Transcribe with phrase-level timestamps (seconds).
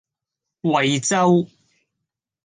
[0.63, 1.47] 惠州